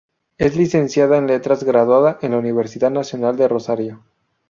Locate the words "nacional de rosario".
2.89-4.03